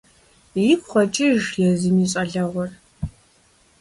Игу 0.69 0.87
къокӀыж 0.91 1.43
езым 1.69 1.95
и 2.03 2.05
щӀалэгъуэр. 2.11 2.71